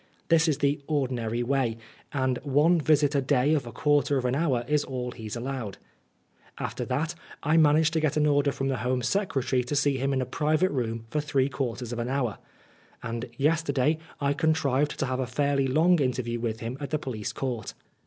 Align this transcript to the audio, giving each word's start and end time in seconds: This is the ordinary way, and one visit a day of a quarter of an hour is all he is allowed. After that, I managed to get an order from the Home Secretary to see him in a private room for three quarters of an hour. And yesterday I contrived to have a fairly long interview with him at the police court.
This 0.29 0.47
is 0.47 0.57
the 0.57 0.81
ordinary 0.87 1.43
way, 1.43 1.77
and 2.11 2.39
one 2.39 2.81
visit 2.81 3.13
a 3.13 3.21
day 3.21 3.53
of 3.53 3.67
a 3.67 3.71
quarter 3.71 4.17
of 4.17 4.25
an 4.25 4.33
hour 4.33 4.65
is 4.67 4.83
all 4.83 5.11
he 5.11 5.27
is 5.27 5.35
allowed. 5.35 5.77
After 6.57 6.83
that, 6.85 7.13
I 7.43 7.55
managed 7.57 7.93
to 7.93 7.99
get 7.99 8.17
an 8.17 8.25
order 8.25 8.51
from 8.51 8.67
the 8.67 8.77
Home 8.77 9.03
Secretary 9.03 9.63
to 9.63 9.75
see 9.75 9.97
him 9.97 10.11
in 10.11 10.19
a 10.19 10.25
private 10.25 10.71
room 10.71 11.05
for 11.11 11.21
three 11.21 11.49
quarters 11.49 11.93
of 11.93 11.99
an 11.99 12.09
hour. 12.09 12.39
And 13.03 13.29
yesterday 13.37 13.99
I 14.19 14.33
contrived 14.33 14.97
to 14.97 15.05
have 15.05 15.19
a 15.19 15.27
fairly 15.27 15.67
long 15.67 15.99
interview 16.01 16.39
with 16.39 16.61
him 16.61 16.77
at 16.79 16.89
the 16.89 16.97
police 16.97 17.31
court. 17.31 17.75